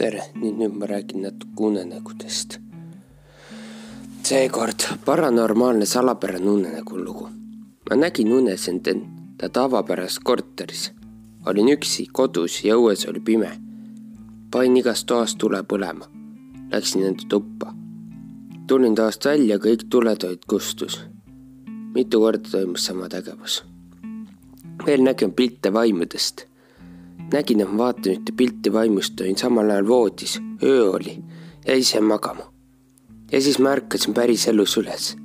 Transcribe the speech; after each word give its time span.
tere, 0.00 0.22
nüüd, 0.40 0.56
nüüd 0.56 0.76
ma 0.80 0.88
räägin 0.88 1.22
natuke 1.26 1.64
unenägudest. 1.66 2.58
seekord 4.24 4.80
paranormaalne 5.04 5.86
salapärane 5.86 6.50
unenägu 6.50 7.04
lugu. 7.04 7.28
ma 7.90 7.96
nägin 7.96 8.32
unes 8.32 8.68
end 8.68 8.86
enda 8.86 9.48
tavapärases 9.48 10.18
korteris. 10.18 10.92
olin 11.46 11.68
üksi 11.68 12.06
kodus 12.12 12.64
ja 12.64 12.76
õues 12.80 13.04
oli 13.10 13.20
pime. 13.20 13.50
panin 14.50 14.76
igast 14.76 15.06
toast 15.06 15.38
tule 15.38 15.62
põlema. 15.62 16.08
Läksin 16.72 17.04
enda 17.04 17.28
tuppa. 17.28 17.74
tulin 18.66 18.94
toast 18.94 19.24
välja, 19.24 19.58
kõik 19.58 19.88
tuletoid 19.90 20.48
kustus. 20.48 21.00
mitu 21.94 22.20
korda 22.20 22.48
toimus 22.50 22.86
sama 22.86 23.08
tegevus. 23.08 23.64
veel 24.86 25.02
nägin 25.02 25.32
pilte 25.32 25.72
vaimudest 25.72 26.49
nägin, 27.32 27.62
et 27.62 27.70
ma 27.70 27.86
vaatan 27.86 28.14
ühte 28.14 28.34
pilti 28.36 28.72
vaimust, 28.72 29.20
olin 29.20 29.38
samal 29.38 29.70
ajal 29.70 29.88
voodis, 29.88 30.38
öö 30.62 30.90
oli 30.90 31.16
ja 31.66 31.76
ise 31.76 32.00
magama. 32.00 32.50
ja 33.32 33.40
siis 33.40 33.58
ma 33.58 33.70
ärkasin 33.70 34.14
päriselus 34.14 34.76
üles. 34.76 35.16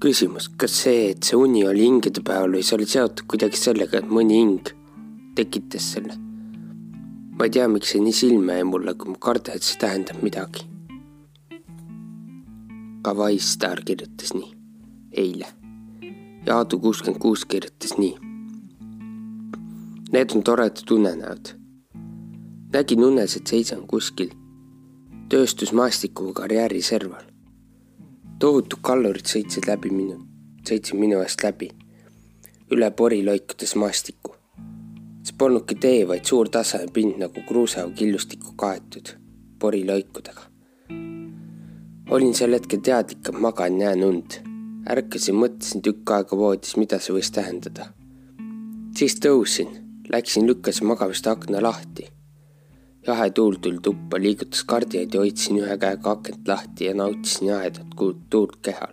küsimus, 0.00 0.48
kas 0.56 0.82
see, 0.82 1.10
et 1.10 1.22
see 1.22 1.36
uni 1.36 1.64
oli 1.66 1.82
hingede 1.82 2.20
päeval 2.20 2.58
või 2.58 2.62
see 2.62 2.76
oli 2.76 2.86
seotud 2.86 3.24
kuidagi 3.26 3.56
sellega, 3.56 3.98
et 3.98 4.10
mõni 4.10 4.38
hing 4.38 4.70
tekitas 5.34 5.92
selle? 5.96 6.14
ma 7.38 7.44
ei 7.44 7.50
tea, 7.50 7.68
miks 7.68 7.92
see 7.92 8.00
nii 8.00 8.12
silme 8.12 8.60
jäi 8.60 8.64
mulle, 8.64 8.94
kui 8.94 9.10
ma 9.10 9.18
kardan, 9.20 9.56
et 9.56 9.62
see 9.62 9.80
tähendab 9.80 10.22
midagi. 10.24 10.64
Kawai 13.02 13.38
Star 13.38 13.82
kirjutas 13.86 14.32
nii, 14.34 14.52
eile. 15.12 15.50
ja 16.46 16.60
Aadu 16.60 16.78
kuuskümmend 16.78 17.20
kuus 17.22 17.44
kirjutas 17.44 17.98
nii 17.98 18.25
Need 20.12 20.30
on 20.34 20.42
toredad 20.42 20.90
unenäod. 20.90 21.46
nägin 22.72 23.04
unes, 23.04 23.36
et 23.36 23.46
seisan 23.46 23.86
kuskil 23.86 24.30
tööstusmaastiku 25.28 26.32
karjääri 26.32 26.82
serval. 26.82 27.24
tohutud 28.38 28.78
kallurid 28.82 29.26
sõitsid 29.26 29.66
läbi 29.66 29.90
minu, 29.90 30.20
sõitsid 30.68 30.94
minu 30.94 31.18
eest 31.24 31.42
läbi, 31.42 31.70
üle 32.70 32.90
pori 32.90 33.24
loikudes 33.26 33.74
maastikku. 33.74 34.34
see 35.24 35.34
polnudki 35.38 35.74
tee, 35.74 36.08
vaid 36.08 36.24
suur 36.24 36.48
tasane 36.48 36.86
pind 36.92 37.18
nagu 37.18 37.42
kruusaau 37.48 37.90
killustikku 37.90 38.52
kaetud 38.56 39.16
poriloikudega. 39.58 40.42
olin 42.10 42.34
sel 42.34 42.52
hetkel 42.52 42.80
teadlik, 42.80 43.28
et 43.28 43.40
magan, 43.40 43.78
näen 43.78 44.04
und. 44.04 44.38
ärkasin, 44.90 45.34
mõtlesin 45.34 45.82
tükk 45.82 46.10
aega 46.10 46.36
voodis, 46.36 46.76
mida 46.76 46.98
see 46.98 47.16
võis 47.18 47.32
tähendada. 47.32 47.88
siis 48.98 49.18
tõusin 49.18 49.85
Läksin, 50.12 50.46
lükkasin 50.46 50.86
magamist 50.86 51.26
akna 51.26 51.62
lahti. 51.62 52.06
jahe 53.06 53.30
tuul 53.30 53.54
tuli 53.54 53.78
tuppa, 53.82 54.20
liigutas 54.20 54.64
kardijaid 54.64 55.14
ja 55.14 55.20
hoidsin 55.20 55.58
ühe 55.58 55.76
käega 55.78 56.10
akent 56.10 56.48
lahti 56.48 56.84
ja 56.84 56.94
nautisin 56.94 57.48
jahedat 57.48 57.86
tuult 58.30 58.56
kehal. 58.62 58.92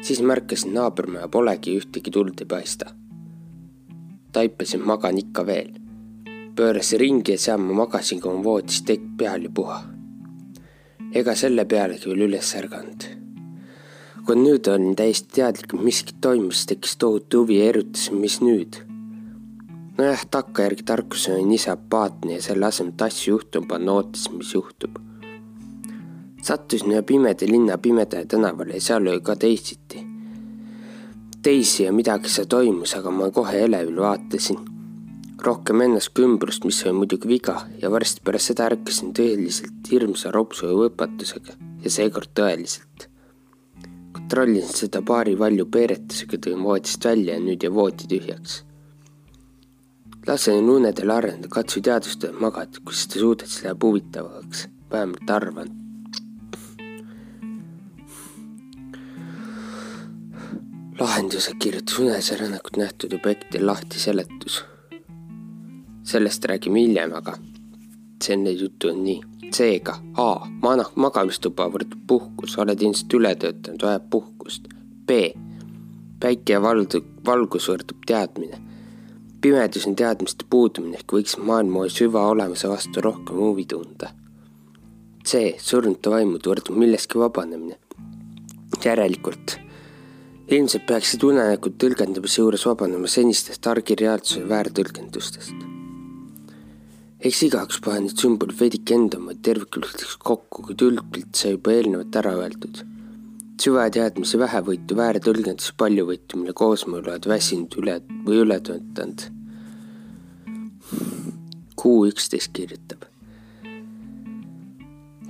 siis 0.00 0.22
märkasin 0.22 0.74
naabrimaja 0.74 1.28
polegi, 1.28 1.76
ühtegi 1.78 2.10
tuld 2.10 2.40
ei 2.40 2.46
paista. 2.46 2.90
taipasin, 4.32 4.82
magan 4.86 5.18
ikka 5.18 5.46
veel. 5.46 5.70
pöörasin 6.56 7.00
ringi 7.00 7.32
ja 7.32 7.38
seal 7.38 7.58
ma 7.58 7.72
magasin, 7.72 8.20
kui 8.20 8.34
mu 8.34 8.44
voodis 8.44 8.82
tekk 8.82 9.06
peal 9.16 9.42
ja 9.42 9.50
puha. 9.54 9.78
ega 11.14 11.34
selle 11.34 11.64
pealegi 11.64 12.10
veel 12.10 12.26
üles 12.26 12.54
ärganud 12.54 13.08
kui 14.26 14.36
nüüd 14.36 14.66
olin 14.68 14.96
täiesti 14.96 15.38
teadlik, 15.38 15.74
et 15.74 15.80
miskit 15.80 16.20
toimus, 16.20 16.66
tekkis 16.66 16.96
tohutu 16.96 17.44
huvi 17.44 17.62
ja 17.62 17.70
erutasin, 17.70 18.18
mis 18.20 18.40
nüüd 18.42 18.87
nojah, 19.98 20.26
takkajärgi 20.30 20.82
tarkus 20.82 21.28
on 21.28 21.52
ise 21.52 21.70
apaatne 21.70 22.36
ja 22.36 22.42
selle 22.42 22.66
asemel, 22.66 22.92
et 22.94 23.02
asju 23.02 23.34
juhtuma 23.34 23.66
panna, 23.66 23.92
ootasin, 23.98 24.36
mis 24.38 24.54
juhtub. 24.54 24.98
sattusin 26.42 26.92
ühe 26.94 27.02
pimeda 27.02 27.46
linna 27.50 27.78
pimedale 27.78 28.26
tänavale 28.26 28.78
ja 28.78 28.80
seal 28.80 29.06
oli 29.06 29.20
ka 29.20 29.36
teisiti. 29.36 30.04
teisi 31.42 31.82
ja 31.82 31.92
midagi 31.92 32.28
seal 32.28 32.46
toimus, 32.46 32.94
aga 32.94 33.10
ma 33.10 33.30
kohe 33.30 33.64
elevil 33.64 33.98
vaatasin. 34.04 34.58
rohkem 35.42 35.80
ennast 35.80 36.14
kui 36.14 36.24
ümbrust, 36.24 36.64
mis 36.64 36.84
oli 36.86 36.94
muidugi 37.00 37.28
viga 37.28 37.56
ja 37.82 37.90
varsti 37.90 38.22
pärast 38.24 38.52
seda 38.52 38.70
ärkasin 38.70 39.12
tõeliselt 39.18 39.90
hirmsa 39.90 40.30
ropsu 40.30 40.66
ja 40.66 40.78
võpatusega 40.78 41.58
ja 41.82 41.90
seekord 41.90 42.30
tõeliselt. 42.38 43.10
kontrollisin 44.12 44.76
seda 44.84 45.02
paari 45.02 45.38
valju 45.38 45.66
peeretusega, 45.66 46.38
tõin 46.38 46.62
voodist 46.62 47.04
välja 47.04 47.34
ja 47.34 47.40
nüüd 47.40 47.62
jäi 47.66 47.74
voodi 47.74 48.06
tühjaks 48.14 48.62
lase 50.28 50.52
neil 50.52 50.68
unedel 50.68 51.10
areneda, 51.10 51.48
katsu 51.48 51.80
teadvustada, 51.84 52.36
magad, 52.40 52.80
kui 52.84 52.94
sa 52.94 53.08
suudad, 53.08 53.48
siis 53.48 53.64
läheb 53.64 53.84
huvitavaks, 53.84 54.68
vähemalt 54.92 55.30
arvan. 55.30 55.76
lahenduse 60.98 61.52
kirjutas 61.62 61.98
unes 62.02 62.32
rännakut 62.40 62.76
nähtud 62.76 63.12
objekti 63.14 63.60
lahti 63.62 64.00
seletus. 64.00 64.64
sellest 66.02 66.44
räägime 66.44 66.80
hiljem, 66.80 67.12
aga 67.14 67.36
see 68.22 68.34
enne 68.34 68.50
juttu 68.50 68.88
on 68.88 69.04
nii. 69.04 69.20
seega 69.54 69.94
A 70.16 70.46
mana-, 70.62 70.90
magamistuba 70.94 71.70
võrdub 71.72 72.06
puhkus, 72.06 72.58
oled 72.58 72.82
ilmselt 72.82 73.14
üle 73.14 73.34
töötanud, 73.34 73.82
vajab 73.82 74.10
puhkust. 74.10 74.68
B 75.06 75.10
päike 76.20 76.52
ja 76.52 76.62
valdu, 76.62 77.04
valgus 77.24 77.68
võrdub 77.70 78.02
teadmine 78.06 78.67
pimedus 79.40 79.86
on 79.86 79.96
teadmiste 79.96 80.46
puudumine 80.50 80.98
ehk 80.98 81.14
võiks 81.14 81.36
maailma 81.38 81.86
süvaolemuse 81.92 82.70
vastu 82.70 83.02
rohkem 83.04 83.38
huvi 83.38 83.66
tunda. 83.70 84.10
C. 85.28 85.54
surnute 85.62 86.10
vaimud 86.10 86.46
võrdub 86.46 86.76
millestki 86.78 87.18
vabanemine. 87.20 87.78
järelikult 88.84 89.58
ilmselt 90.48 90.86
peaksid 90.88 91.24
unenäkud 91.28 91.74
tõlgendamise 91.82 92.40
juures 92.40 92.64
vabanema 92.66 93.08
senistest 93.10 93.66
argireaalsuse 93.66 94.48
väärtõlgendustest. 94.48 95.66
eks 97.20 97.42
igaüks 97.42 97.80
pane 97.84 98.06
need 98.06 98.18
sümbolid 98.22 98.60
veidike 98.60 98.94
enda 98.94 99.18
oma 99.18 99.34
terviklikult 99.34 100.16
kokku, 100.18 100.62
kuid 100.62 100.86
üldpilt 100.90 101.34
sai 101.34 101.56
juba 101.56 101.74
eelnevalt 101.74 102.16
ära 102.22 102.32
öeldud 102.38 102.86
süvateadmise 103.62 104.38
vähevõitu, 104.38 104.96
väärtõlgendusi 104.98 105.74
paljuvõitu, 105.78 106.38
mille 106.38 106.54
koosmõju 106.56 107.02
oled 107.04 107.28
väsinud 107.30 107.74
üle 107.80 107.98
või 108.26 108.42
üle 108.44 108.60
töötanud. 108.60 109.26
kuu 111.78 112.06
üksteist 112.08 112.52
kirjutab. 112.52 113.04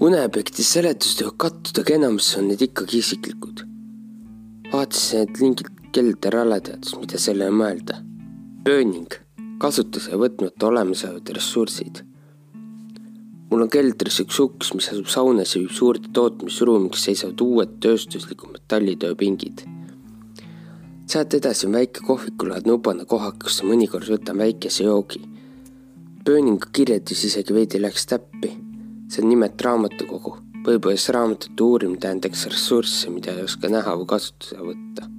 uneobjekti 0.00 0.62
seletust 0.64 1.20
võivad 1.20 1.36
kattuda, 1.36 1.80
aga 1.80 1.94
enamus 1.94 2.36
on 2.36 2.48
need 2.48 2.62
ikkagi 2.62 2.98
isiklikud. 2.98 3.64
vaatasin, 4.72 5.20
et 5.20 5.40
lingilt 5.40 5.72
kelder 5.92 6.36
alateadus, 6.36 6.98
mida 7.00 7.18
sellele 7.18 7.50
mõelda. 7.50 8.02
Burning, 8.64 9.14
kasutuse 9.58 10.16
võtmata 10.16 10.66
olemasolevad 10.66 11.28
ressursid 11.28 12.04
mul 13.50 13.64
on 13.64 13.70
keldris 13.72 14.20
üks 14.24 14.38
uks, 14.44 14.72
mis 14.76 14.88
asub 14.92 15.08
saunas 15.12 15.54
ja 15.54 15.62
viib 15.62 15.72
suurde 15.74 16.10
tootmisruumiks 16.14 17.06
seisavad 17.08 17.40
uued 17.44 17.74
tööstuslikud 17.84 18.52
metallitööpingid. 18.56 19.64
sealt 21.08 21.34
edasi 21.34 21.66
on 21.66 21.72
väike 21.72 22.04
kohvikulaadne 22.06 22.72
ubane 22.76 23.04
kohak, 23.08 23.38
kus 23.44 23.62
mõnikord 23.64 24.10
võtan 24.12 24.38
väikese 24.38 24.84
joogi. 24.84 25.22
Pööningu 26.24 26.68
kirjeldus 26.72 27.24
isegi 27.24 27.54
veidi 27.54 27.80
läks 27.80 28.06
täppi. 28.06 28.56
see 29.08 29.22
on 29.22 29.28
nimelt 29.28 29.60
raamatukogu. 29.60 30.36
võib-olla 30.66 30.96
siis 30.96 31.08
raamatute 31.16 31.62
uurimine 31.62 32.00
tähendaks 32.00 32.46
ressursse, 32.46 33.10
mida 33.10 33.32
ei 33.32 33.42
oska 33.42 33.68
näha 33.68 33.96
või 33.96 34.06
kasutusele 34.06 34.72
võtta 34.72 35.17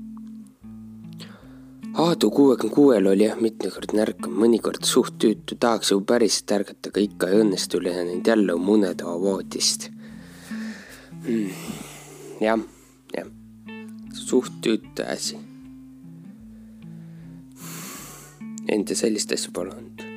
Aadu 1.99 2.29
kuuekümne 2.31 2.75
kuuel 2.75 3.07
oli 3.11 3.25
jah 3.25 3.39
mitmekordne 3.43 4.05
ärkav, 4.05 4.31
mõnikord 4.31 4.85
suht 4.87 5.17
tüütu, 5.19 5.57
tahaks 5.59 5.89
ju 5.91 5.97
päriselt 6.07 6.53
ärgata, 6.55 6.93
aga 6.93 7.01
ikka 7.03 7.27
ei 7.27 7.41
õnnestu 7.43 7.81
läinud 7.83 8.27
jälle 8.29 8.55
oma 8.55 8.77
unetoa 8.77 9.17
voodist 9.19 9.89
mm.. 11.25 11.49
jah, 12.45 12.63
jah, 13.17 13.27
suht 14.15 14.61
tüütu 14.63 15.03
asi. 15.11 15.41
Enda 18.71 18.95
sellist 18.95 19.35
asja 19.35 19.51
pole 19.51 19.75
olnud. 19.75 20.07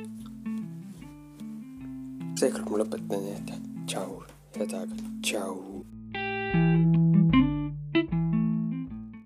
seekord 2.39 2.71
ma 2.71 2.79
lõpetan, 2.85 3.27
nii 3.27 3.35
et 3.41 3.53
tšau, 3.91 4.23
head 4.55 4.79
aega, 4.79 5.03
tšau. 5.19 6.82